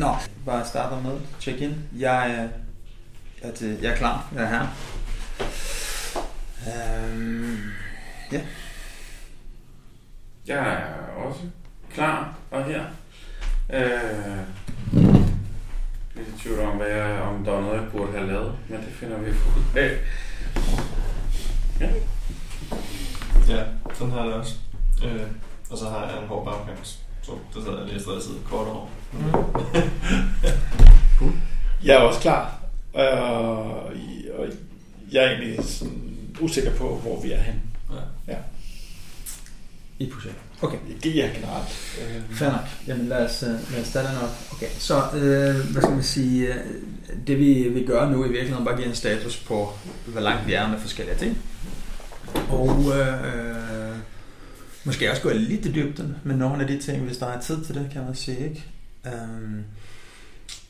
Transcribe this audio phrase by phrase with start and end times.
[0.00, 1.74] Nå, bare starter med check-in.
[1.98, 2.48] Jeg er,
[3.42, 4.28] er til, jeg er klar.
[4.34, 4.66] Jeg er her.
[6.66, 7.58] Øhm,
[8.32, 8.40] ja.
[10.46, 11.40] Jeg er også
[11.94, 12.84] klar og her.
[13.72, 14.44] Øh, jeg er
[16.14, 18.80] lidt i tvivl om, hvad jeg, om der var noget, jeg burde have lavet, men
[18.80, 19.98] det finder vi ud af.
[21.80, 21.90] Ja.
[23.48, 23.64] Ja,
[23.94, 24.54] sådan har jeg det også.
[25.04, 25.26] Øh,
[25.70, 27.00] og så har jeg en hård bagkant.
[27.30, 28.86] Så det sad jeg lige stresset kort over.
[31.84, 32.60] Jeg er også klar.
[32.92, 33.02] Og,
[34.38, 34.46] og
[35.12, 37.54] jeg er egentlig sådan usikker på, hvor vi er hen.
[38.28, 38.36] Ja.
[39.98, 40.36] I projekt.
[40.62, 40.78] Okay.
[41.02, 41.98] Det er generelt.
[42.00, 42.60] Øh, Fair nok.
[42.86, 44.30] Jamen lad os, øh, lad os starte den op.
[44.52, 46.60] Okay, så øh, hvad skal man sige, øh,
[47.26, 49.72] det vi, vi gør nu i virkeligheden bare give en status på,
[50.06, 51.38] hvor langt vi er med forskellige ting.
[52.48, 53.79] Og øh,
[54.84, 57.64] måske også gå lidt i dybden med nogle af de ting, hvis der er tid
[57.64, 58.38] til det, kan man sige.
[58.38, 58.64] Ikke?
[59.04, 59.64] Um,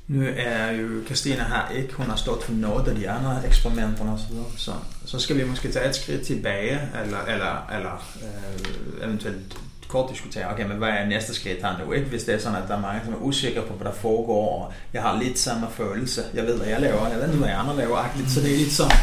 [0.09, 4.13] nu er jo Christina her ikke, hun har stået for noget af de andre eksperimenterne
[4.13, 4.73] osv., så,
[5.05, 9.57] så skal vi måske tage et skridt tilbage, eller, eller, eller øh, eventuelt
[9.91, 12.09] kort diskutere, okay, men hvad er næste skridt her nu, ikke?
[12.09, 14.65] Hvis det er sådan, at der er mange, som er usikre på, hvad der foregår,
[14.65, 17.49] og jeg har lidt samme følelse, jeg ved, hvad jeg laver, jeg ved ikke, hvad
[17.49, 18.95] andre laver, agtigt, så det er lidt så,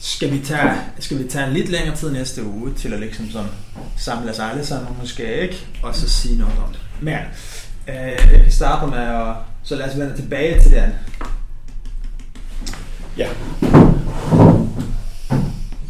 [0.00, 3.30] skal vi tage, skal vi tage en lidt længere tid næste uge, til at liksom
[3.30, 3.50] sådan
[3.96, 6.80] samle os alle sammen, måske ikke, og så sige noget om det.
[7.00, 7.18] Men,
[7.88, 10.92] øh, jeg kan starte med at, så lad os vende tilbage til den.
[13.16, 13.28] Ja.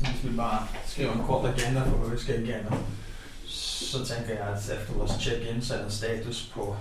[0.01, 2.73] Hvis vi bare skriver en kort agenda for, hvad vi skal igennem,
[3.47, 6.77] så tænker jeg, at efter vores check-in, så er der status på,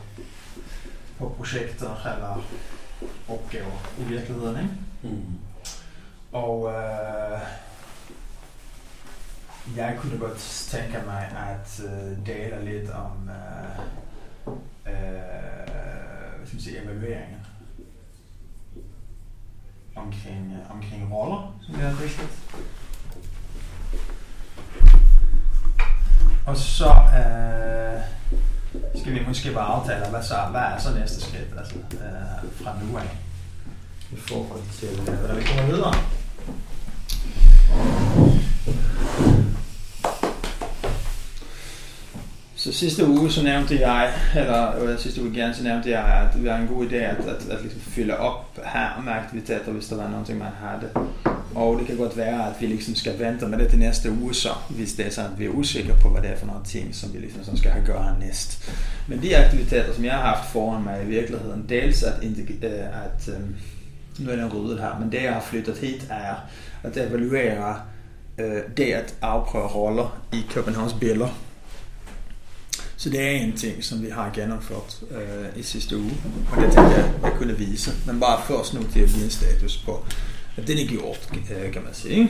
[1.18, 2.44] på projekter eller
[3.28, 5.16] opgaver i virkeligheden, ikke?
[5.16, 5.24] Mm.
[6.32, 7.40] Og øh,
[9.78, 13.80] jeg kunne godt tænke mig at øh, dele lidt om øh,
[14.88, 15.04] øh,
[16.38, 16.82] hvad skal man sige,
[19.96, 22.40] omkring, øh, omkring roller, som jeg har rigtigt.
[26.46, 26.90] Og så
[27.20, 28.02] øh,
[29.02, 32.76] skal vi måske bare aftale, hvad, så, hvad er så næste skridt altså, øh, fra
[32.84, 33.18] nu af
[34.12, 36.19] i forhold til, hvordan vi kommer videre.
[42.60, 46.34] Så sidste uge så nævnte jeg, eller øh, sidste uge igen, så nævnte jeg, at
[46.34, 49.88] det var en god idé at, at, at liksom fylde op her med aktiviteter, hvis
[49.88, 50.92] der var noget, man havde.
[51.56, 54.34] Og det kan godt være, at vi liksom skal vente med det til næste uge
[54.34, 56.62] så, hvis det er sådan, at vi er usikre på, hvad det er for nogle
[56.66, 58.72] ting, som vi liksom skal have gøre her næst.
[59.08, 62.14] Men de aktiviteter, som jeg har haft foran mig i virkeligheden, dels at,
[62.64, 62.70] øh,
[63.06, 63.40] at øh,
[64.26, 66.36] nu er det ryddet her, men det jeg har flyttet hit er
[66.84, 67.76] at evaluere
[68.38, 71.49] øh, det at afprøve roller i Københavns billeder.
[73.00, 76.12] Så det er en ting, som vi har gennemført øh, i sidste uge,
[76.52, 77.92] og det tænkte jeg, jeg kunne vise.
[78.06, 80.06] Men bare først nu til at give en status på,
[80.58, 82.30] at den er gjort, øh, kan man sige.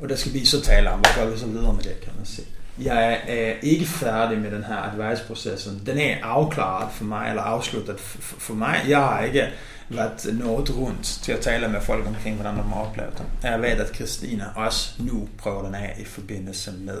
[0.00, 2.12] Og der skal vi så tale om, hvad gør vi så videre med det, kan
[2.16, 2.46] man sige.
[2.82, 5.82] Jeg er ikke færdig med den her advice-processen.
[5.86, 8.84] Den er afklaret for mig, eller afsluttet for mig.
[8.88, 9.48] Jeg har ikke
[9.88, 13.24] været noget rundt til at tale med folk omkring, hvordan de har oplevet det.
[13.42, 16.98] Jeg ved, at Christina også nu prøver den af i forbindelse med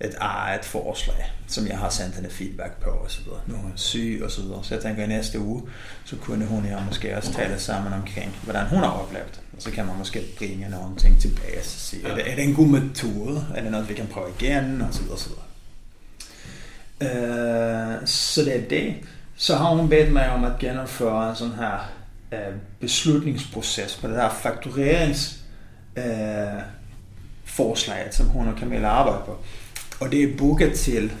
[0.00, 3.40] et eget forslag, som jeg har sendt hende feedback på og så videre.
[3.46, 4.64] Nu er hun syg og så videre.
[4.64, 5.62] Så jeg tænker, at i næste uge,
[6.04, 9.40] så kunne hun og jeg måske også tale sammen omkring, hvordan hun har oplevet.
[9.56, 12.12] Og så kan man måske bringe nogle ting tilbage og sige, ja.
[12.12, 13.46] er, det, er det en god metode?
[13.54, 14.80] Er det noget, vi kan prøve igen?
[14.80, 15.44] Og så videre, og så videre.
[17.00, 18.94] Uh, så det er det.
[19.36, 21.92] Så har hun bedt mig om at gennemføre en sådan her
[22.32, 25.38] uh, beslutningsproces på det her fakturerings
[25.96, 26.62] uh,
[27.44, 29.44] forslaget, som hun og Camilla arbejder på.
[30.00, 31.12] Og det er booket til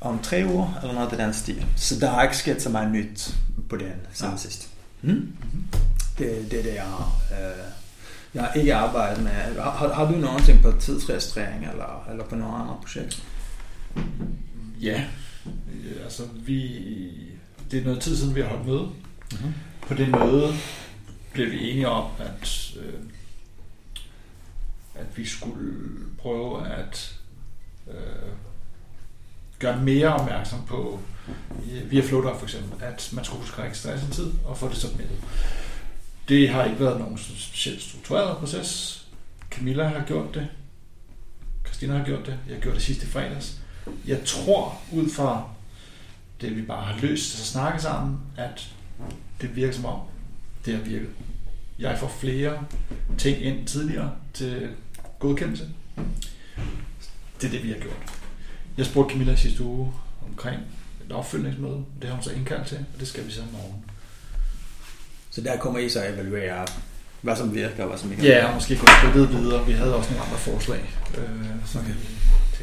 [0.00, 1.66] om tre uger, eller noget af den stil.
[1.76, 3.34] Så der har ikke sket så meget nyt
[3.68, 4.38] på den siden ja.
[4.38, 4.68] sidst.
[5.02, 5.32] Mm?
[6.18, 7.20] Det, det er det, jeg har.
[7.32, 7.64] Øh,
[8.34, 9.32] jeg har ikke arbejdet med...
[9.62, 13.18] Har, har du nogensinde på tidsregistrering, eller, eller på nogle andre projekter?
[14.80, 15.04] Ja,
[16.04, 16.78] altså vi...
[17.70, 18.88] Det er noget tid siden, vi har holdt møde.
[19.32, 19.52] Mm-hmm.
[19.88, 20.54] På det møde
[21.32, 23.00] blev vi enige om, at, øh,
[25.02, 27.14] at vi skulle prøve at
[27.88, 28.32] øh,
[29.58, 31.00] gøre mere opmærksom på,
[31.72, 34.68] øh, via Flowdog for eksempel, at man skulle huske at registrere sin tid og få
[34.68, 35.16] det submittet.
[36.28, 39.02] Det har ikke været nogen specielt struktureret proces.
[39.50, 40.48] Camilla har gjort det.
[41.66, 42.38] Christina har gjort det.
[42.48, 43.60] Jeg gjorde det sidste fredags.
[44.06, 45.50] Jeg tror, ud fra
[46.40, 48.68] det, vi bare har løst og snakket sammen, at
[49.40, 50.00] det virker som om,
[50.64, 51.08] det har virket.
[51.78, 52.64] Jeg får flere
[53.18, 54.68] ting ind tidligere til
[55.22, 55.68] godkendelse.
[57.40, 58.12] Det er det, vi har gjort.
[58.76, 59.92] Jeg spurgte Camilla sidste uge
[60.28, 60.60] omkring,
[61.06, 61.84] et opfølgningsmøde.
[62.00, 63.84] Det har hun så indkaldt til, og det skal vi så i morgen.
[65.30, 66.66] Så der kommer I så at evaluere,
[67.20, 69.66] hvad som virker, og hvad som ikke Ja, og måske gå skridtet videre.
[69.66, 71.84] Vi havde også nogle andre forslag, øh, som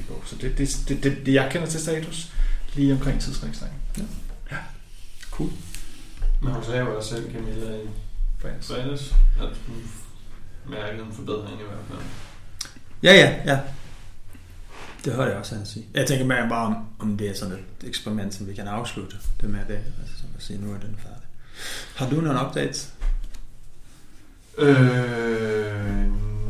[0.09, 0.27] Okay.
[0.27, 2.31] Så det, det, det, det, det, jeg kender til status
[2.75, 3.75] lige omkring tidsregistrering.
[5.31, 5.49] Cool.
[6.41, 7.87] Men hun sagde jo også selv, Camilla, i
[8.39, 9.91] fredags, at hun
[10.69, 11.99] mærkede en forbedring i hvert fald.
[13.03, 13.59] Ja, ja, ja.
[15.05, 15.85] Det hørte jeg også han sige.
[15.93, 19.15] Jeg tænker mere bare, om, om det er sådan et eksperiment, som vi kan afslutte
[19.41, 19.79] det med det.
[20.01, 21.27] Altså som at sige, nu er den færdig.
[21.95, 22.93] Har du nogle updates?
[24.57, 24.75] Øh,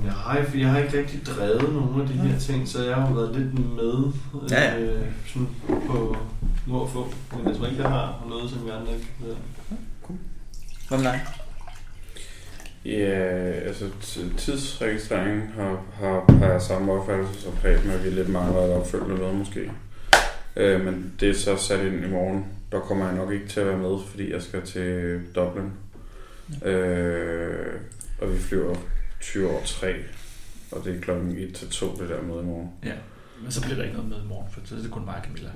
[0.05, 3.13] nej, for jeg har ikke rigtig drevet nogen af de her ting, så jeg har
[3.13, 4.11] været lidt med
[4.51, 4.79] Ja, ja.
[4.79, 5.47] øh, sådan
[5.87, 6.17] på
[6.65, 7.13] må og få.
[7.37, 9.35] Men jeg tror ikke, jeg har noget, som vi andre ikke ved.
[10.87, 11.25] Hvad med dig?
[12.85, 18.29] Ja, altså t- tidsregistreringen har, har, har jeg samme opfattelse som Preben, at vi lidt
[18.29, 19.71] mangler et opfølgende noget måske.
[20.55, 22.45] Øh, men det er så sat ind i morgen.
[22.71, 25.71] Der kommer jeg nok ikke til at være med, fordi jeg skal til Dublin.
[26.65, 27.65] Øh,
[28.21, 28.75] og vi flyver
[29.21, 29.93] 20 over 3,
[30.71, 32.69] og det er klokken 1 til 2 det der møde i morgen.
[32.85, 32.93] Ja,
[33.43, 35.15] men så bliver der ikke noget med i morgen, for så er det kun mig
[35.15, 35.49] og Camilla.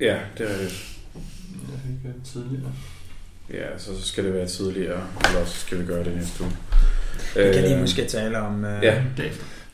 [0.00, 0.98] Ja, det er rigtigt.
[1.54, 2.72] Jeg fik det tidligere.
[3.52, 6.52] Ja, så skal det være tidligere, eller så skal vi gøre det næste uge.
[7.36, 8.94] Vi kan lige Øh, måske tale om uh, ja.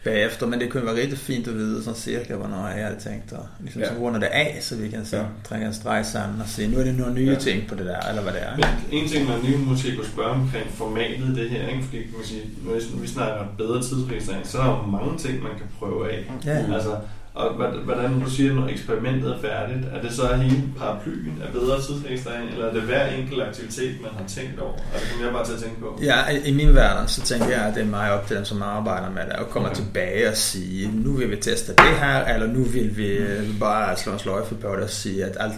[0.04, 3.32] Bagefter, men det kunne være rigtig fint at vide sådan cirka, hvornår jeg havde tænkt
[3.32, 3.88] at ligesom, Ja.
[3.88, 5.22] så runder det af, så vi kan så Ja.
[5.44, 7.34] trække en streg sammen og se, nu er det nogle nye Ja.
[7.34, 8.56] ting på det der, eller hvad det er.
[8.56, 8.64] Men
[9.02, 11.84] en ting, man lige måske kunne spørge omkring formatet i det her, ikke?
[11.84, 15.42] fordi man sige, når vi- vi snakker bedre tidsregistrering, så er der jo mange ting,
[15.42, 16.30] man kan prøve af.
[16.46, 16.74] Ja.
[16.74, 16.96] Altså,
[17.34, 21.80] og hvordan du siger, når eksperimentet er færdigt, er det så hele paraplyen af bedre
[21.82, 24.72] tidsregistrering, eller er det hver enkelt aktivitet, man har tænkt over?
[24.72, 25.98] Altså, det kommer jeg bare til at tænke på.
[26.02, 28.62] Ja, i- min verden, så tænker jeg, at det er meget op til dem, som
[28.62, 29.76] arbejder med det, og kommer Okay.
[29.80, 29.84] okay.
[29.86, 33.96] tilbage og sige, nu vil vi teste det her, eller nu vil vi øh, bare
[33.96, 35.54] slå en sløjfe på det og sige, at alt,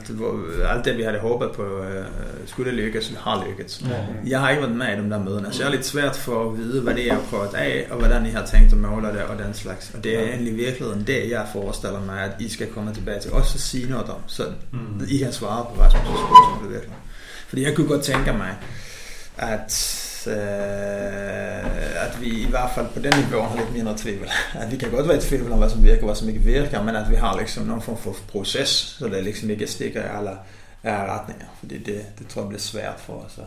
[0.69, 2.05] alt det, vi havde håbet på, øh,
[2.47, 3.82] skulle det lykkes, har lykkes.
[3.88, 3.94] Ja.
[4.31, 6.50] Jeg har ikke været med i de der møderne, så jeg er lidt svært for
[6.50, 8.79] at vide, hvad det er, jeg har prøvet af, og hvordan I har tænkt at
[8.79, 9.91] måle det, og den slags.
[9.94, 13.32] Og det er egentlig virkeligheden det, jeg forestiller mig, at I skal komme tilbage til
[13.32, 15.06] os og sige noget om, så Mm.
[15.08, 16.96] I kan svare på Rasmus' spørgsmål virkelig.
[17.49, 18.56] Fordi jeg kunne godt tænke mig,
[19.38, 19.72] at,
[20.26, 24.28] øh, at vi i hvert fald på den niveau har lidt mindre tvivl.
[24.55, 26.40] At vi kan godt være i tvivl om, hvad som virker og hvad som ikke
[26.40, 30.00] virker, men at vi har liksom nogen form for proces, så det liksom ikke stikker
[30.00, 30.31] i alle,
[30.84, 31.46] retninger.
[31.61, 33.38] Fordi det, det tror jeg bliver svært for os.
[33.38, 33.44] Og,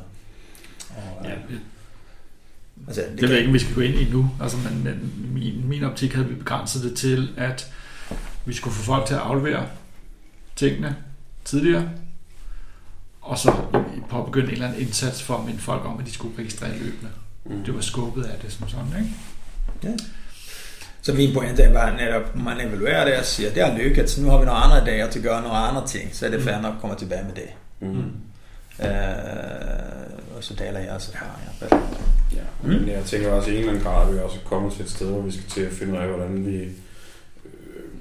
[1.23, 1.59] Ja, øh, det,
[2.87, 4.29] altså, det ved jeg ikke, om vi skal gå ind i nu.
[4.41, 7.71] Altså, men, men min, min optik havde vi begrænset det til, at
[8.47, 9.65] vi skulle få folk til at aflevere
[10.55, 10.95] tingene
[11.45, 11.89] tidligere,
[13.21, 13.53] og så
[14.09, 17.09] påbegynde en eller anden indsats for at minde folk om, at de skulle registrere løbende.
[17.45, 17.63] Mm.
[17.63, 19.09] Det var skubbet af det som sådan, ikke?
[21.01, 24.21] Så min pointe er bare netop, man evaluerer det og siger, det har lykkes, så
[24.21, 26.43] nu har vi nogle andre dage til at gøre nogle andre ting, så er det
[26.43, 27.50] fair nok at komme tilbage med det.
[27.79, 27.97] Mm.
[28.85, 31.85] Øh, og så deler jeg også erfaringer.
[32.35, 32.69] Ja, Mm.
[32.69, 34.81] men jeg tænker også, at i en eller anden grad er vi også kommet til
[34.83, 36.69] et sted, hvor vi skal til at finde ud af, hvordan vi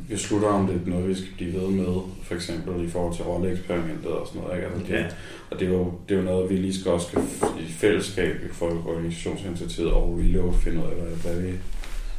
[0.09, 3.25] beslutter, om det er noget, vi skal blive ved med, for eksempel i forhold til
[3.25, 4.57] rolleeksperimentet og sådan noget.
[4.57, 4.67] Ikke?
[4.69, 5.07] Altså, det, Ja.
[5.51, 7.23] Og det er, jo, det er jo noget, vi lige skal også skal
[7.61, 11.53] i fællesskab for organisationsinitiativet og Reload finde ud af, hvad, hvad vi,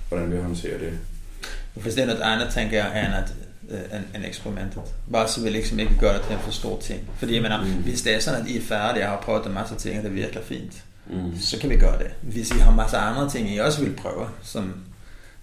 [0.09, 0.93] hvordan vi håndterer det.
[1.73, 3.33] Hvis det er noget andet, tænker jeg, end, at,
[3.69, 4.81] øh, end, end eksperimentet.
[5.11, 6.99] Bare så vi liksom ikke gør det til en for stor ting.
[7.17, 7.71] Fordi jeg mener, Mm.
[7.71, 10.03] hvis det er sådan, at I er færdige og har prøvet en masse ting, og
[10.03, 11.39] det virker fint, Mm.
[11.39, 12.07] så kan vi gøre det.
[12.21, 14.73] Hvis I har masser af andre ting, I også vil prøve, som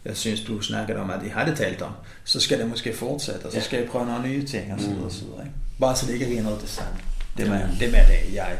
[0.04, 1.92] jeg synes, du snakkede om, at I har det talt om,
[2.24, 4.86] så skal det måske fortsætte, og så skal I prøve nogle nye ting, og så
[4.86, 5.06] videre, Mm.
[5.06, 5.40] og så videre.
[5.40, 5.54] Ikke?
[5.80, 6.92] Bare så det ikke er noget det samme.
[7.36, 8.58] Det er det, med det, jeg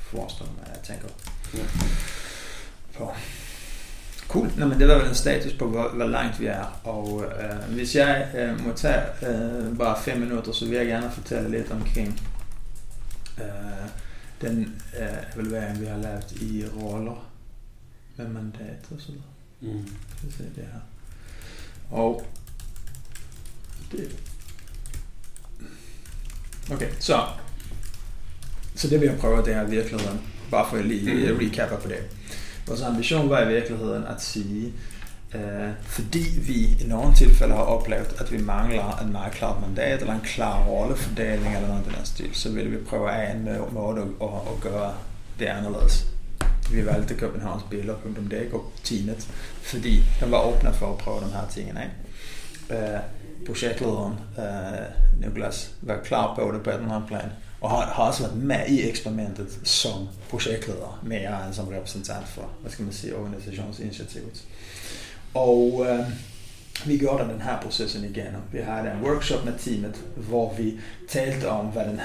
[0.00, 1.08] forestiller mig, jeg tænker
[2.94, 3.12] på.
[4.28, 4.50] Cool.
[4.56, 6.80] Nå, men det var vel en status på, hvor, hvor langt vi er.
[6.84, 11.10] Og øh, hvis jeg øh, må tage øh, bare fem minutter, så vil jeg gerne
[11.10, 12.20] fortælle lidt omkring
[13.38, 13.44] øh,
[14.40, 17.28] den øh, evaluering, vi har lavet i roller
[18.16, 19.24] med mandat og så videre.
[19.60, 19.86] Mm.
[20.16, 20.80] Skal vi se det her.
[21.90, 22.26] Og
[23.92, 24.16] det...
[26.72, 27.20] Okay, så...
[28.74, 30.20] Så det vi har prøvet, det er i virkeligheden,
[30.50, 31.38] bare for at lige Mm.
[31.38, 31.98] recapper på det.
[32.66, 34.72] Vores ambition var i virkeligheden at sige,
[35.34, 40.00] øh, fordi vi i nogle tilfælde har oplevet, at vi mangler en meget klart mandat,
[40.00, 43.44] eller en klar rollefordeling, eller noget af den stil, så vil vi prøve af en
[43.44, 44.94] må- måde at, at, at gøre
[45.38, 46.06] det anderledes.
[46.70, 49.28] Vi valgte Københavnsbiler.dk og Tinet,
[49.62, 51.90] fordi den var åbne for at prøve de her tingene af.
[52.70, 53.00] Øh,
[53.46, 57.30] projektlederen, øh, Niklas, var klar på det på den her plan,
[57.60, 62.50] og har, har også været med i eksperimentet som projektleder, mere end som repræsentant for,
[62.60, 64.44] hvad skal man sige, organisationsinitiativet.
[65.34, 66.06] Og øh,
[66.86, 68.36] vi gjorde den här processen igen.
[68.52, 72.00] Vi hade en workshop med teamet hvor vi talte om hvad den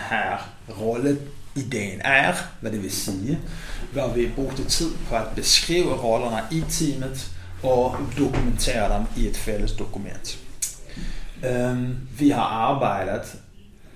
[1.55, 3.39] i dagen är, hvad det vil sige,
[3.93, 7.31] Hvor vi brugte tid på att beskriva rollerna i teamet
[7.61, 10.37] och dokumentera dem i ett fælles dokument.
[11.43, 13.35] Um, vi har arbejdet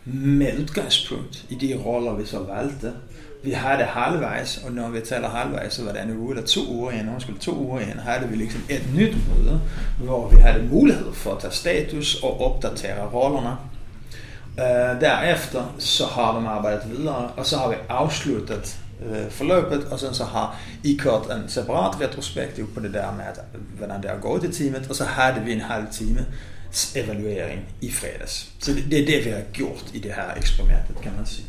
[0.04, 2.94] med udgangspunkt i de roller, vi så valgte.
[3.44, 6.62] Vi havde halvvejs, og når vi taler halvvejs, så var det en uge eller to
[6.70, 9.62] uger ind, undskyld, to uger ind, havde vi liksom et nyt møde,
[10.04, 13.56] hvor vi havde mulighed for at tage status og opdatere rollerne.
[14.58, 18.78] Eh, uh, derefter så har de arbejdet videre, og så har vi afsluttet
[19.10, 23.12] uh, eh, forløbet, og sen så har I kørt en separat retrospektiv på det der
[23.12, 23.40] med, at,
[23.78, 26.26] hvordan det har gået i teamet, og så havde vi en halv time
[26.96, 28.50] evaluering i fredags.
[28.60, 31.48] Så det, det er det, vi har gjort i det her eksperimentet, kan man sige.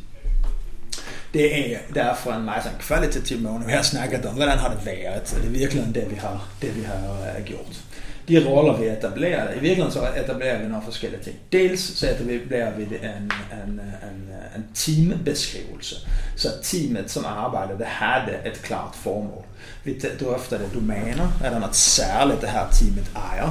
[1.35, 3.65] Det er derfor en meget sådan kvalitativ måde.
[3.67, 6.77] Vi har snakket om, hvordan har det været, det er virkelig det, vi har, det,
[6.77, 7.86] vi har uh, gjort.
[8.29, 11.37] De roller, vi etablerer, i virkeligheden så etablerer vi nogle forskellige ting.
[11.53, 15.97] Dels så etablerer vi en, en, en, en teambeskrivelse,
[16.37, 19.45] så teamet, som arbejder, det havde et klart formål.
[19.85, 23.51] Vi drøfter det domæner, er der noget særligt, det her teamet ejer,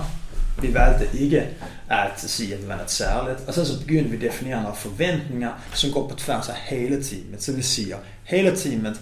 [0.61, 1.47] vi valgte ikke
[1.89, 3.39] at sige, at det var noget særligt.
[3.47, 7.03] Og så, så begyndte vi at definere nogle forventninger, som går på tværs af hele
[7.03, 7.43] teamet.
[7.43, 9.01] Så vi siger, hele teamet,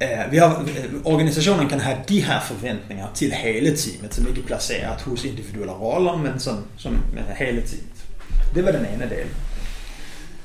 [0.00, 4.40] Eh, vi har, eh, organisationen kan have de her forventninger til hele teamet, som ikke
[4.40, 7.02] er placeret hos individuelle roller, men som, som
[7.38, 8.04] hele teamet.
[8.54, 9.26] Det var den ene del.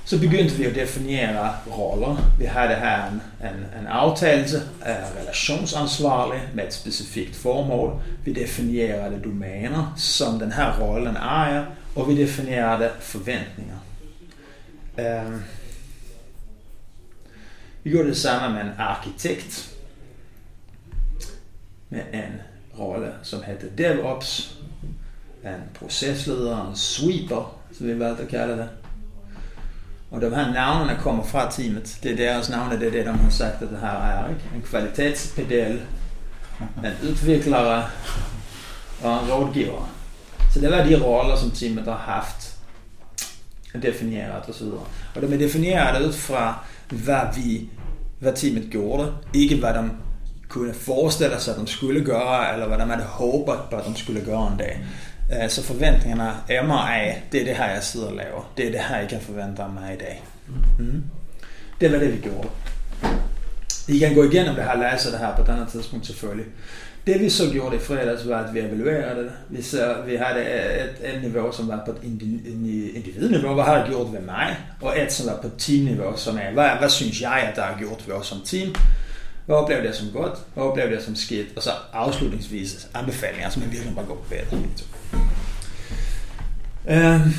[0.05, 2.31] Så begyndte vi at definere roller.
[2.39, 4.46] Vi havde her en, en, en aftale
[4.81, 8.01] af relationsansvarlig med et specifikt formål.
[8.25, 11.65] Vi definerede domæner, som den her rollen ejer,
[11.96, 13.75] og vi definerede forventninger.
[14.98, 15.43] Um,
[17.83, 19.69] vi gjorde det samme med en arkitekt
[21.89, 22.41] med en
[22.79, 24.57] rolle, som hedder DevOps,
[25.43, 27.45] en procesleder, en sweeper,
[27.77, 28.67] som vi valgte at kalde det
[30.11, 31.97] och de här navnene kommer från teamet.
[32.01, 34.35] Det är deras navne, det är det de har sagt att det här är.
[34.55, 35.79] En kvalitetspedel,
[36.83, 37.83] en utvecklare
[39.01, 39.85] och en rådgivare.
[40.53, 42.57] Så det var de roller som teamet har haft
[43.73, 44.81] definierat och så vidare.
[45.15, 46.05] Och de är definierade
[46.91, 47.69] hvad, vad vi,
[48.19, 49.91] vad teamet gjorde, ikke vad de
[50.50, 53.95] kunde föreställa sig at de skulle göra eller vad de havde hoppat på at de
[53.95, 54.86] skulle göra en dag.
[55.33, 58.51] Øh, så forventningerne er mig af, det er det her, jeg sidder og laver.
[58.57, 60.24] Det er det her, jeg kan forvente af mig i dag.
[60.79, 61.03] Mm.
[61.81, 62.48] Det var det, vi gjorde.
[63.88, 66.45] I kan gå igennem det her, læse det her på et andet tidspunkt selvfølgelig.
[67.08, 69.31] Det vi så gjorde i fredags var, at vi evaluerede det.
[69.50, 73.88] Vi, så, vi havde et, et niveau, som var på et individniveau, hvad har det
[73.88, 77.48] gjort ved mig, og et, som var på teamniveau, som er, hvad, hvad synes jeg,
[77.50, 78.75] at der har gjort ved os som team,
[79.46, 83.62] hvad oplevede jeg som godt, hvad oplevede jeg som skidt, og så afslutningsvis anbefalinger, som
[83.62, 84.63] jeg virkelig bare går på bedre.
[86.89, 87.34] Øhm,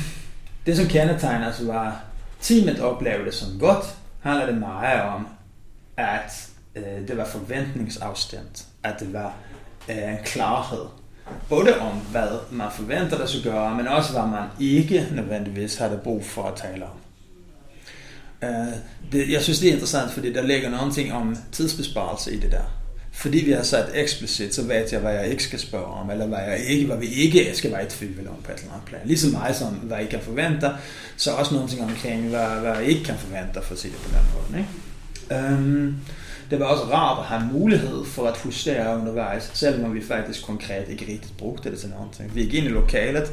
[0.65, 2.03] det som kendetegner os var,
[2.41, 3.85] teamet oplevede det som godt,
[4.19, 5.27] handler det meget om,
[5.97, 9.33] at øh, det var forventningsafstemt, at det var
[9.89, 10.85] en klarhed.
[11.49, 15.99] Både om, hvad man forventer, der skal gøre, men også hvad man ikke nødvendigvis havde
[16.03, 16.97] brug for at tale om.
[18.41, 18.73] Uh,
[19.11, 22.83] det, jeg synes, det er interessant, fordi der ligger noget om tidsbesparelse i det der.
[23.15, 26.25] Fordi vi har sat eksplicit, så ved jeg, hvad jeg ikke skal spørge om, eller
[26.25, 28.85] hvad, jeg ikke, hvad vi ikke skal være i tvivl om på et eller andet
[28.85, 29.01] plan.
[29.05, 30.71] Ligesom mig, som hvad I kan forvente,
[31.17, 34.09] så også noget omkring, hvad, hvad jeg ikke kan forvente, for at sige det på
[34.09, 34.59] den måde.
[34.59, 35.53] Ikke?
[35.55, 35.95] Um,
[36.49, 40.89] det var også rart at have mulighed for at justere undervejs, selvom vi faktisk konkret
[40.89, 42.35] ikke rigtig brugte det til noget.
[42.35, 43.31] Vi gik ind i lokalet,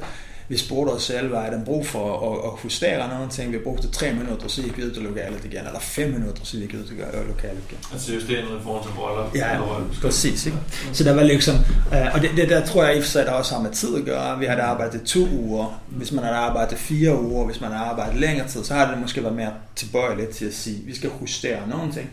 [0.51, 3.53] vi spurgte os selv, hvad er den brug for at, at justere noget.
[3.53, 6.57] Vi brugte tre minutter, så gik vi ud til lokalet igen, eller fem minutter, så
[6.57, 6.97] gik vi ud til
[7.29, 7.79] lokalet igen.
[7.93, 9.31] Altså justere noget i forhold til roller?
[9.35, 9.61] Ja,
[10.01, 10.47] præcis.
[10.47, 10.59] Ikke?
[10.93, 11.55] Så der var liksom,
[11.95, 13.71] øh, og det, det, der tror jeg i og for sig, der også har med
[13.71, 14.39] tid at gøre.
[14.39, 18.21] Vi havde arbejdet to uger, hvis man havde arbejdet fire uger, hvis man havde arbejdet
[18.21, 21.69] længere tid, så har det måske været mere tilbøjeligt til at sige, vi skal justere
[21.69, 22.11] nogle ting.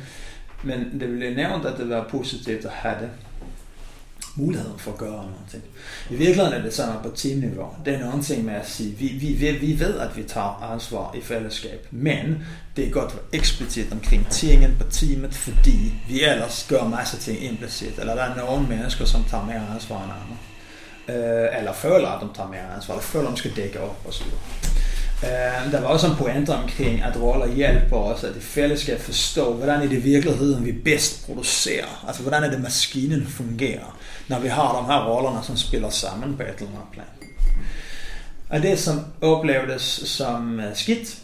[0.63, 3.09] Men det blev nævnt, at det var positivt at have det
[4.37, 5.61] muligheden for at gøre noget.
[6.09, 7.75] I virkeligheden er det sådan på teamniveau.
[7.85, 11.15] Det er en ting med at sige, vi, vi, vi ved, at vi tager ansvar
[11.17, 12.43] i fællesskab, men
[12.75, 17.43] det er godt at eksplicit omkring tingen på teamet, fordi vi ellers gør masser ting
[17.43, 20.37] implicit, eller der er nogle mennesker, som tager mere ansvar end andre.
[21.09, 24.05] Øh, eller føler, at de tager mere ansvar, eller føler, at de skal dække op
[24.07, 24.25] osv.
[25.23, 29.53] Uh, der var også en pointe omkring, at roller hjælper os at i fællesskab forstå,
[29.53, 32.05] hvordan er det i virkeligheden, vi bedst producerer.
[32.07, 33.97] Altså, hvordan er det, maskinen fungerer
[34.27, 37.05] når vi har de här rollerna som spiller sammen på et eller andet plan.
[38.49, 41.17] Og det som oplevdes som øh, skidt,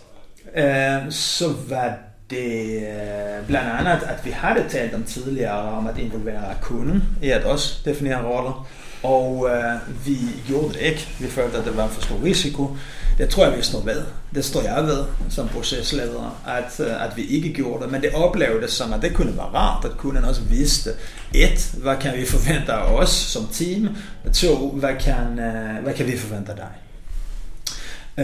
[0.56, 1.98] øh, så var
[2.30, 7.30] det øh, blandt andet, at vi havde talt om tidligere om at involvere kunden i
[7.30, 8.68] at også definere roller.
[9.04, 11.08] Og øh, vi gjorde det ikke.
[11.20, 12.78] Vi følte, at det var en for stor risiko.
[13.17, 14.03] Det tror jeg, vi står ved.
[14.36, 17.91] Det står jeg ved som procesleder, at, øh, at vi ikke gjorde det.
[17.91, 20.89] Men det oplevede som, at det kunne være rart, at kunden også vidste,
[21.34, 23.96] et, hvad kan vi forvente af os som team?
[24.34, 26.70] To, hvad kan, øh, hvad kan vi forvente af dig?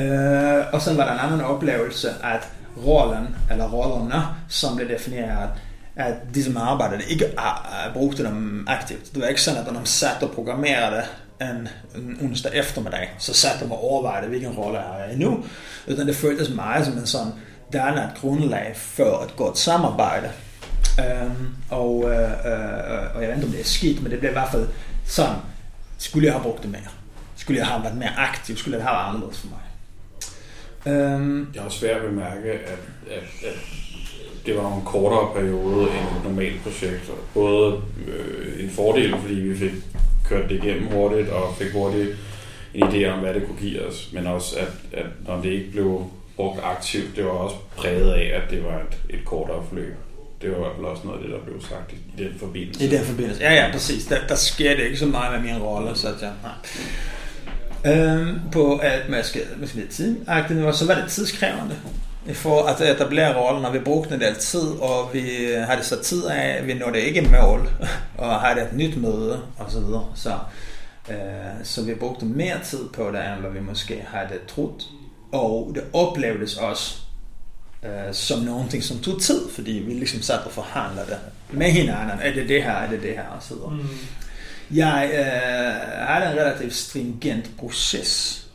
[0.01, 2.47] Øh, og så var der en anden oplevelse, at
[2.85, 5.49] rollen, eller rollerne, som blev defineret,
[5.95, 9.13] at de som arbejdede ikke øh, brugte dem aktivt.
[9.13, 11.03] Det var ikke sådan, at når de satt og programmerede
[11.41, 15.45] en, en onsdag eftermiddag, så satte de og overvejede, hvilken rolle er jeg i nu.
[15.87, 17.31] Utan det føltes meget som en sådan
[17.73, 20.31] dannet grundlag for et godt samarbejde.
[20.99, 24.19] Øhm, og, øh, øh, øh, og jeg ved ikke, om det er skidt, men det
[24.19, 24.67] blev i hvert fald
[25.05, 25.35] sådan,
[25.97, 26.81] skulle jeg have brugt det mere?
[27.35, 28.57] Skulle jeg have været mere aktiv?
[28.57, 29.59] Skulle det have været anderledes for mig?
[30.93, 32.79] Øhm, jeg har svært at bemærke, at,
[33.11, 33.57] at, at
[34.45, 37.11] det var en kortere periode end et normalt projekt.
[37.33, 39.71] Både øh, en fordel, fordi vi fik
[40.29, 42.09] kørte det igennem hurtigt og fik hurtigt
[42.73, 45.71] en idé om, hvad det kunne give os, men også, at, at når det ikke
[45.71, 49.95] blev brugt aktivt, det var også præget af, at det var et, et kortere forløb.
[50.41, 52.39] Det var i hvert fald også noget af det, der blev sagt i, i den
[52.39, 52.85] forbindelse.
[52.85, 54.05] I den forbindelse, ja ja, præcis.
[54.05, 57.95] Der, der sker det ikke så meget med min rolle, så jeg, nej.
[57.95, 60.25] Øhm, på at man skal, med skal tid,
[60.73, 61.75] så var det tidskrævende
[62.33, 65.21] for at etablere rollen, og vi brugte en del tid, og vi
[65.67, 67.69] havde så tid af, vi nåede ikke mål,
[68.17, 70.05] og havde et nyt møde, og så videre.
[70.15, 70.33] Så,
[71.09, 71.15] øh,
[71.63, 74.87] så vi brugte mere tid på det, end hvad vi måske havde troet.
[75.31, 76.97] Og det oplevdes også
[77.83, 81.17] øh, som noget, som tog tid, fordi vi ligesom satte og forhandlede det
[81.51, 82.19] med hinanden.
[82.21, 83.71] Er det det her, er det det her, og så videre.
[83.71, 83.87] Mm.
[84.77, 88.45] Jeg øh, havde en relativt stringent proces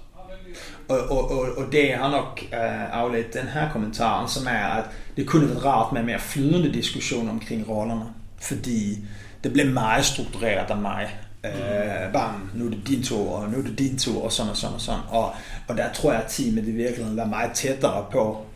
[0.89, 4.85] og, og, og, og det har nok uh, afledt den her kommentar, som er, at
[5.17, 8.05] det kunne være rart med mere flydende diskussion omkring rollerne.
[8.41, 8.99] Fordi
[9.45, 11.19] det blev meget struktureret af mig.
[11.45, 14.51] Uh, bam, nu er det din tur, og nu er det din tur, og sådan
[14.51, 15.01] og sådan og sådan.
[15.09, 15.33] Og,
[15.69, 18.47] og der tror jeg, at teamet i virkeligheden var meget tættere på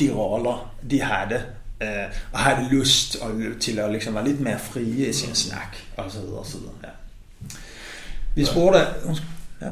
[0.00, 1.42] de roller, de havde.
[1.80, 3.16] Uh, og havde lyst
[3.60, 6.58] til at liksom være lidt mere frie i sin snak, og så videre, og så
[6.58, 6.74] videre.
[6.82, 6.88] Ja.
[8.34, 8.78] Vi spurgte...
[9.62, 9.68] Ja.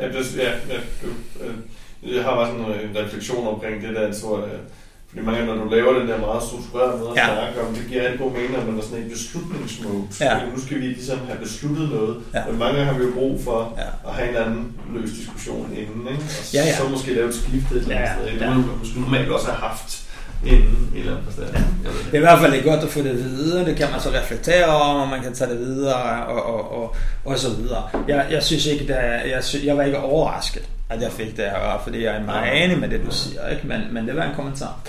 [0.00, 1.08] Ja, det, ja, ja du,
[1.44, 4.60] øh, jeg har bare sådan en refleksion omkring det der, så, øh,
[5.08, 7.26] fordi mange når du laver den der meget strukturerede måde at ja.
[7.26, 10.02] snakke om, det giver en god mening, at man er sådan en beslutningsmode.
[10.20, 10.34] Ja.
[10.54, 12.16] nu skal vi ligesom have besluttet noget.
[12.34, 12.42] Ja.
[12.48, 14.08] Men mange har vi jo brug for ja.
[14.08, 16.22] at have en eller anden løs diskussion inden, ikke?
[16.40, 16.76] Og ja, ja.
[16.76, 18.40] så måske lave et skifte et eller andet ja, sted.
[18.40, 18.54] Ja.
[18.56, 20.09] Det måske normalt også have haft
[20.46, 21.54] inden i eller andet forstand.
[21.84, 21.88] Ja.
[21.90, 24.66] Det er i hvert fald godt at få det videre, det kan man så reflektere
[24.66, 27.88] om, og man kan tage det videre, og, og, og, og så videre.
[28.08, 31.36] Jeg, jeg synes ikke, det er, jeg, synes, jeg var ikke overrasket, at jeg fik
[31.36, 33.66] det her, fordi jeg er meget enig med det, du siger, ikke?
[33.66, 34.80] Men, men det var en kommentar.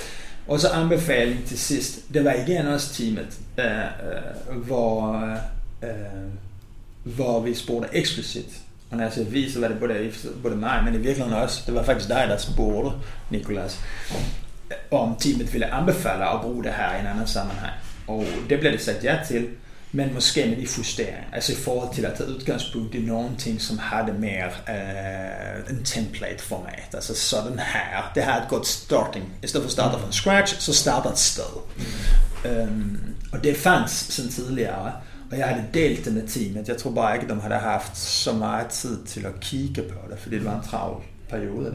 [0.47, 5.25] Og så anbefaling til sidst, det var igen også teamet, øh, øh, hvor,
[5.83, 5.89] øh,
[7.03, 8.47] hvor vi spurgte eksplicit.
[8.91, 10.11] Og når jeg siger vi, så var det både,
[10.43, 12.91] både mig, men i virkeligheden også, det var faktisk dig, der spurgte,
[13.29, 13.79] Nikolas
[14.91, 17.73] om teamet ville anbefale at bruge det her i en anden sammenhæng.
[18.07, 19.47] Og det blev det sagt ja til,
[19.91, 21.23] men måske med de justeringer.
[21.33, 25.77] Altså i forhold til at tage udgangspunkt i nogle ting, som hade mer mere uh,
[25.77, 26.89] en template format.
[26.93, 28.11] Altså sådan her.
[28.15, 29.25] Det har et godt starting.
[29.43, 31.61] I stedet for at starte fra scratch, så starter et sted.
[31.77, 32.61] Mm.
[32.61, 32.99] Um,
[33.31, 34.91] og det fanns sen tidligere.
[35.31, 36.67] Og jeg havde delt det med teamet.
[36.67, 40.19] Jeg tror bare ikke, de havde haft så meget tid til at kigge på det,
[40.19, 41.71] fordi det var en travl periode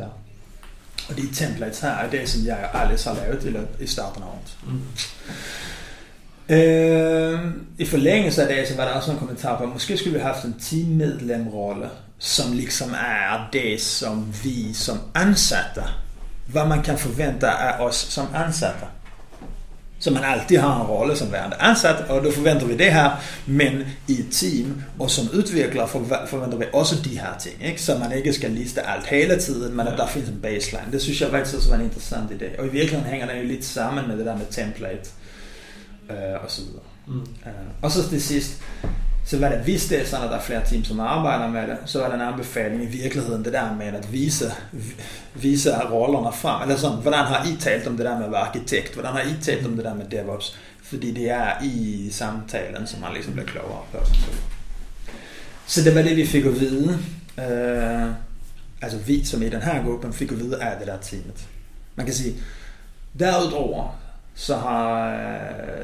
[1.09, 1.15] der.
[1.15, 4.27] Og de templates her er det, som jeg aldrig har lavet eller i starten af
[4.27, 4.57] året.
[4.67, 4.81] Mm.
[6.55, 7.41] Øh,
[7.79, 10.21] I forlængelse af det, så var der også en kommentar på, at måske skulle vi
[10.21, 11.89] have haft en teammedlemrolle,
[12.19, 15.83] som liksom er det, som vi som ansatte,
[16.47, 18.87] hvad man kan forvente af os som ansatte.
[20.07, 23.11] Så man alltid har en rolle som værende ansat, og då forventer vi det her,
[23.47, 25.87] men i team, og som udvikler
[26.27, 27.83] forventer vi også de her ting, ikke?
[27.83, 30.93] så man ikke skal liste alt hele tiden, men at der findes en baseline.
[30.93, 32.61] Det synes jeg faktisk også var en interessant idé.
[32.61, 35.11] Og i virkeligheden hænger det jo lidt sammen med det der med template
[36.11, 36.83] øh, og så videre.
[37.07, 37.21] Mm.
[37.21, 37.51] Uh,
[37.83, 38.63] og så til sidst,
[39.27, 41.63] så var det, hvis det er sådan, at der er flere team, som arbejder med
[41.63, 44.53] det, så var der en anbefaling i virkeligheden, det der med at vise,
[45.35, 46.63] vise rollerne frem.
[46.63, 48.95] Eller sådan, hvordan har I talt om det der med at være arkitekt?
[48.95, 50.59] Hvordan har I talt om det der med DevOps?
[50.83, 53.99] Fordi det er i samtalen, som man ligesom bliver klogere på.
[55.67, 56.99] Så det var det, vi fik at vide.
[57.39, 58.15] Uh,
[58.83, 61.47] altså vi, som i den her gruppe, fik at vide af det der teamet.
[61.97, 62.35] Man kan sige,
[63.19, 63.99] derudover,
[64.37, 65.11] så har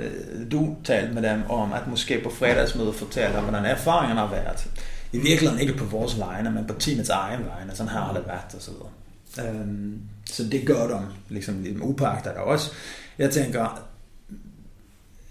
[0.01, 4.31] øh, du talt med dem om, at måske på fredagsmødet fortæller, om, hvordan erfaringerne har
[4.31, 4.69] været.
[5.12, 7.75] I virkeligheden ikke på vores vegne, men på teamets egen vegne.
[7.75, 9.51] Sådan her har det været, og så videre.
[9.51, 12.73] Øhm, så det gør de, ligesom ligesom upagter der også.
[13.19, 13.88] Jeg tænker,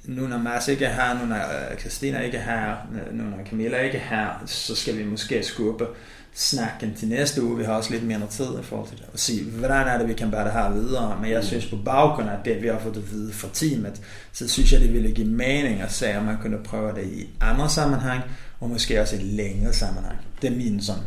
[0.06, 3.24] nu når Mads ikke er her, nu når øh, Christina ikke er her, øh, nu
[3.24, 5.88] når Camilla ikke er her, så skal vi måske skubbe
[6.34, 7.58] snakken til næste uge.
[7.58, 9.06] Vi har også lidt mere tid i forhold til det.
[9.13, 11.20] Og sige, hvordan er det, vi kan bære det her videre.
[11.22, 14.48] Men jeg synes på baggrund af det, vi har fået at vide fra teamet, så
[14.48, 17.70] synes jeg, det ville give mening at se, om man kunne prøve det i andre
[17.70, 18.24] sammenhæng,
[18.60, 20.20] og måske også i længere sammenhæng.
[20.41, 21.04] Det er min sådan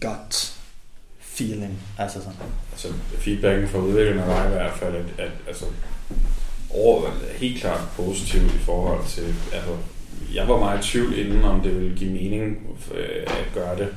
[0.00, 0.54] godt
[1.20, 1.78] feeling.
[1.98, 2.34] Altså sådan.
[2.72, 2.88] Altså
[3.18, 5.64] feedbacken fra udviklerne var i hvert fald, at, at altså,
[6.70, 9.76] over, helt klart positiv i forhold til, altså,
[10.34, 12.58] jeg var meget i tvivl inden, om det ville give mening
[12.94, 13.88] øh, at gøre det.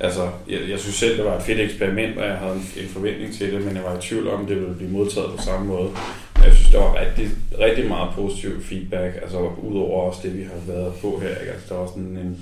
[0.00, 2.88] Altså, jeg, jeg synes selv, det var et fedt eksperiment, og jeg havde en, en
[2.88, 5.66] forventning til det, men jeg var i tvivl om, det ville blive modtaget på samme
[5.66, 5.90] måde.
[6.36, 10.42] Men jeg synes, det var rigtig, rigtig meget positiv feedback, altså udover også det, vi
[10.42, 11.28] har været på her.
[11.40, 11.52] Ikke?
[11.52, 12.38] Altså, der var sådan en,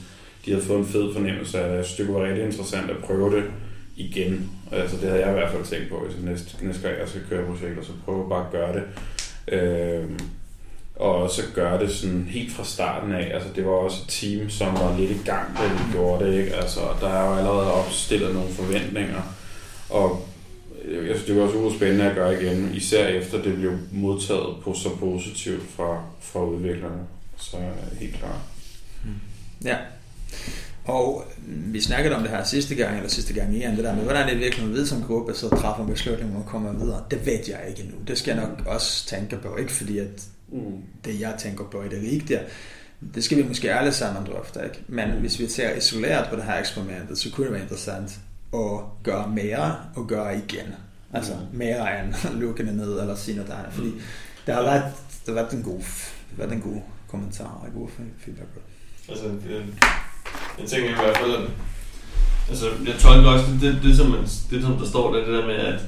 [0.46, 1.76] de havde fået en fed fornemmelse af det.
[1.76, 3.44] Jeg synes, det var rigtig interessant at prøve det
[3.96, 4.50] igen.
[4.72, 7.22] Altså, det havde jeg i hvert fald tænkt på, hvis næste, næste gang jeg skal
[7.28, 8.84] køre projekter, så prøve bare at gøre det.
[9.48, 10.04] Øh,
[10.96, 13.34] og også gøre det sådan helt fra starten af.
[13.34, 16.38] Altså, det var også et team, som var lidt i gang, da vi gjorde det.
[16.38, 16.54] Ikke?
[16.54, 19.22] Altså, der er jo allerede opstillet nogle forventninger,
[19.90, 20.28] og
[20.84, 24.56] jeg synes, det var også ude spændende at gøre igen, især efter det blev modtaget
[24.62, 27.00] på så positivt fra, fra udviklerne.
[27.36, 28.40] Så øh, helt klart.
[29.04, 29.10] Mm.
[29.64, 29.76] Ja.
[30.84, 33.94] Og mm, vi snakkede om det her sidste gang, eller sidste gang igen, det der
[33.94, 37.04] med, hvordan det virkelig ved som gruppe, så træffer beslutningen om at komme videre.
[37.10, 37.94] Det ved jeg ikke nu.
[38.06, 39.56] Det skal jeg nok også tænke på.
[39.56, 40.82] Ikke fordi, at mm.
[41.04, 42.40] det jeg tænker på er det rigtige.
[43.14, 44.82] Det skal vi måske alle sammen drøfte, ikke?
[44.88, 45.20] Men mm.
[45.20, 48.20] hvis vi ser isoleret på det her eksperimentet, så kunne det være interessant
[48.54, 50.74] at gøre mere og gøre igen.
[51.12, 51.58] Altså mm.
[51.58, 53.72] mere end lukke det ned eller sige noget andet.
[53.72, 53.92] Fordi
[54.46, 54.84] det har været,
[55.26, 55.80] det har været en god,
[56.36, 57.88] været en god kommentar og en god
[58.18, 58.48] feedback.
[59.08, 59.64] Altså, det,
[60.58, 61.50] jeg tænker i hvert fald, at
[62.48, 65.34] altså, jeg tolker også det, det, det, som, man, det, som der står der, det
[65.34, 65.80] der med, at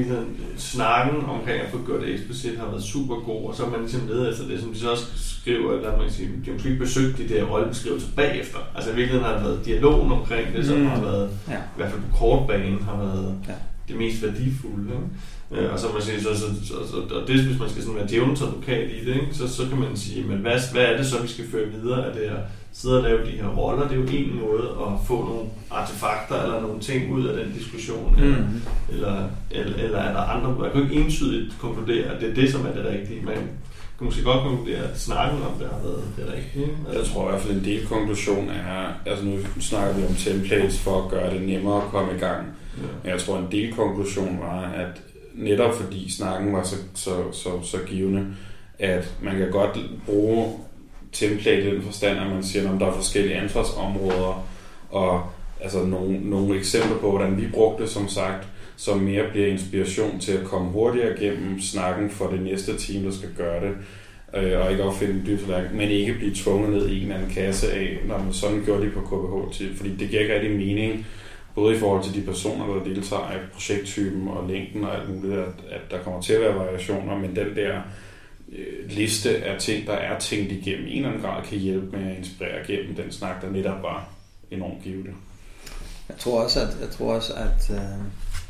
[0.00, 0.24] øh,
[0.56, 3.80] snakken omkring at få gjort det eksplicit har været super god, og så er man
[3.80, 6.52] ligesom nede efter det, som de så også skriver, eller man kan sige, de har
[6.52, 8.58] måske ikke besøgt de der rollebeskrivelser bagefter.
[8.74, 10.86] Altså i virkeligheden har det været dialogen omkring det, som mm.
[10.86, 11.56] har været, ja.
[11.56, 13.54] i hvert fald på kortbanen, har været ja.
[13.88, 14.92] det mest værdifulde.
[14.92, 15.62] Ikke?
[15.62, 17.96] Øh, og så man sige, så, så, så, så, og det, hvis man skal sådan
[17.96, 19.28] være advokat i det, ikke?
[19.32, 22.06] Så, så kan man sige, men hvad, hvad er det så, vi skal føre videre
[22.06, 22.38] af det her?
[22.72, 26.42] Sidde og lave de her roller, det er jo en måde at få nogle artefakter
[26.42, 28.14] eller nogle ting ud af den diskussion.
[28.18, 28.24] Mm.
[28.24, 28.42] Eller,
[28.88, 30.64] eller, eller, eller er der andre?
[30.64, 33.24] Jeg kan ikke entydigt konkludere, at det er det, som er det rigtige.
[33.24, 33.36] Man
[33.98, 36.76] kan måske godt konkludere, at snakken om det har været det rigtige.
[36.92, 40.80] Jeg tror i hvert fald, en del konklusion er, altså nu snakker vi om templates
[40.80, 42.46] for at gøre det nemmere at komme i gang.
[42.76, 42.82] Ja.
[43.02, 45.02] Men jeg tror, en del konklusion var, at
[45.34, 48.26] netop fordi snakken var så, så, så, så givende,
[48.78, 50.52] at man kan godt bruge
[51.18, 54.46] template i den forstand, at man siger, at der er forskellige ansvarsområder,
[54.90, 55.22] og
[55.60, 60.20] altså nogle, nogle eksempler på, hvordan vi brugte det, som sagt, som mere bliver inspiration
[60.20, 63.74] til at komme hurtigere igennem snakken for det næste team, der skal gøre det,
[64.34, 65.40] øh, og ikke opfinde en dyb
[65.74, 68.82] men ikke blive tvunget ned i en eller anden kasse af, når man sådan gjorde
[68.82, 71.06] det på KBH, fordi det giver ikke rigtig mening,
[71.54, 75.38] både i forhold til de personer, der deltager i projekttypen og længden og alt muligt,
[75.38, 77.80] at, at der kommer til at være variationer, men den der
[78.52, 81.96] Øh, liste af ting, der er tænkt igennem, i en eller anden grad kan hjælpe
[81.96, 84.08] med at inspirere gennem den snak, der netop var
[84.50, 85.10] enormt givende.
[86.08, 87.76] Jeg tror også, at, jeg tror også, at øh,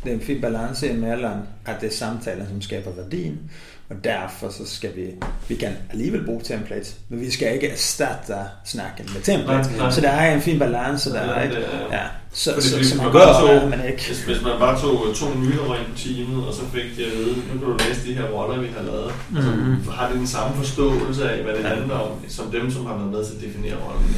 [0.05, 3.51] det er en fin balance imellem, at det er samtalen, som skaber værdien,
[3.91, 5.07] og derfor så skal vi,
[5.49, 9.69] vi kan alligevel bruge templates, men vi skal ikke erstatte snakken med templates.
[9.69, 9.91] Nej, nej.
[9.91, 11.57] Så der er en fin balance der, ja, ikke?
[11.93, 12.03] Ja.
[12.33, 14.07] Så, Fordi, så, så, man gør, tog, man ikke.
[14.07, 17.13] Hvis, hvis man bare tog to nyheder ind på teamet, og så fik de at
[17.19, 19.85] vide, nu kan du læse de her roller, vi har lavet, mm-hmm.
[19.85, 21.69] så har de den samme forståelse af, hvad det ja.
[21.69, 24.17] handler om, som dem, som har været med til at definere rollen.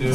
[0.00, 0.14] Det er jo.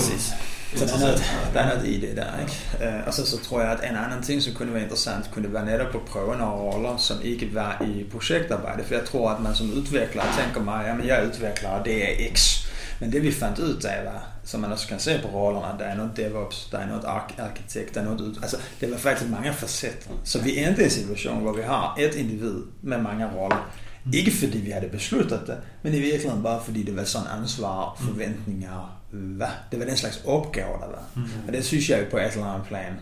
[0.76, 2.86] Så der er, noget, der er noget i det der, ikke?
[2.98, 5.54] Øh, og så, så tror jeg, at en anden ting, som kunne være interessant, kunne
[5.54, 8.84] være netop på prøve nogle roller, som ikke var i projektarbejde.
[8.84, 12.04] For jeg tror, at man som udvikler tænker mig, jamen jeg er udvikler, og det
[12.04, 12.66] er X.
[13.00, 15.86] Men det vi fandt ud af var, som man også kan se på rollerne, der
[15.86, 17.04] er noget DevOps, der er noget
[17.38, 18.38] arkitekt, der er noget...
[18.42, 20.10] Altså, det var faktisk mange facetter.
[20.24, 23.72] Så vi endte i en situation, hvor vi har et individ med mange roller.
[24.14, 27.98] Ikke fordi vi havde besluttet det, men i virkeligheden bare fordi det var sådan ansvar,
[28.00, 29.48] forventninger, hvad?
[29.72, 31.04] Det var den slags opgaver, der var.
[31.16, 31.48] Mm.
[31.48, 32.94] Og det synes jeg jo på et eller andet plan.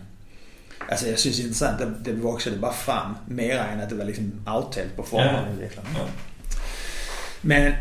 [0.90, 3.90] Altså jeg synes det er interessant, at det voksede det bare frem mere end at
[3.90, 5.66] det var ligesom aftalt på forhånd ja.
[5.66, 6.02] Ja.
[7.42, 7.74] Men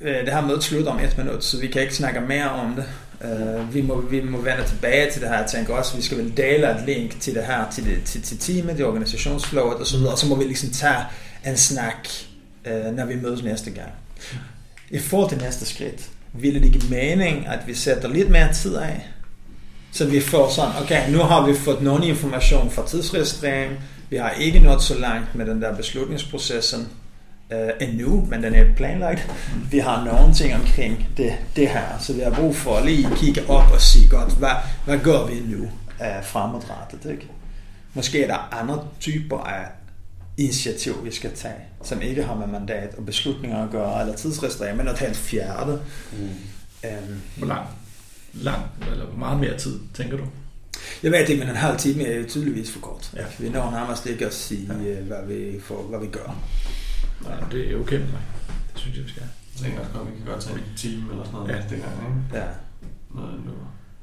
[0.00, 2.74] øh, det her møde slutter om et minut, så vi kan ikke snakke mere om
[2.74, 2.84] det.
[3.24, 5.36] Uh, vi, må, vi må vende tilbage til det her.
[5.36, 8.04] Jeg tænker også, at vi skal vel dele et link til det her, til, det,
[8.04, 11.04] til, til teamet, til organisationsflowet og så videre, og så må vi ligesom tage
[11.46, 12.08] en snak,
[12.66, 13.90] uh, når vi mødes næste gang.
[14.90, 18.76] I forhold til næste skridt, ville det give mening, at vi sætter lidt mere tid
[18.76, 19.08] af,
[19.92, 23.72] så vi får sådan, okay, nu har vi fået nogen information fra tidsregistrering,
[24.10, 26.88] vi har ikke nået så langt med den der beslutningsprocessen,
[27.50, 29.30] uh, endnu, men den er planlagt.
[29.70, 33.08] Vi har nogle ting omkring det, det her, så vi har brug for at lige
[33.16, 34.50] kigge op og sige godt, hvad,
[34.84, 35.62] hvad gør vi nu
[36.00, 37.26] uh, fremadrettet, ikke?
[37.94, 39.64] Måske er der andre typer af
[40.36, 44.74] initiativ, vi skal tage, som ikke har med mandat og beslutninger at gøre, eller tidsrestriktioner,
[44.74, 45.82] men at tage en fjerde.
[46.12, 46.18] Mm.
[46.84, 47.66] Um, Hvor lang,
[48.32, 50.24] lang, eller hvor meget mere tid, tænker du?
[51.02, 53.12] Jeg ved ikke, men en halv time er jo tydeligvis for kort.
[53.16, 53.24] Ja.
[53.38, 55.00] Vi når nærmest ikke at sige, ja.
[55.00, 56.38] hvad, vi får, hvad vi gør.
[57.22, 58.20] Nej, det er okay med mig.
[58.72, 59.22] Det synes jeg, vi skal.
[59.22, 61.54] Jeg tænker også godt, vi kan godt tage en time eller sådan noget Ja.
[61.54, 61.60] ja.
[61.60, 62.38] næste gang, ikke?
[62.38, 62.46] Ja.
[63.14, 63.52] Noget nu.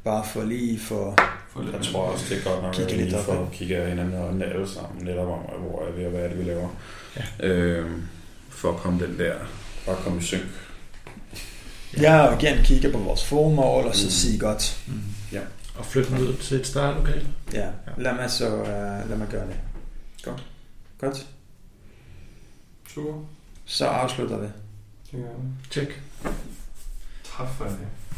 [0.03, 1.15] Bare for lige for...
[1.49, 3.57] For lidt Jeg tror også, det er godt nok, Kigge at vi lige får ikke?
[3.57, 6.37] kigge af hinanden og alle sammen netop om, hvor er vi og hvad er det,
[6.39, 6.69] vi laver.
[7.17, 7.47] Ja.
[7.47, 8.07] Øhm,
[8.49, 9.35] for at komme den der,
[9.85, 10.41] bare komme i synk.
[11.97, 14.11] Ja, og igen kigge på vores formål, og så Mm.
[14.11, 15.01] sige godt, Mm.
[15.31, 15.41] Ja.
[15.75, 17.27] Og flytte ud til et startlokale.
[17.53, 19.55] ja, lad mig så uh, lad mig gøre det.
[20.23, 20.43] Godt.
[21.01, 21.27] Godt.
[22.93, 23.13] Super.
[23.65, 24.47] Så afslutter vi.
[25.11, 25.47] Det gør vi.
[25.71, 26.01] Tjek.
[27.23, 27.77] For det.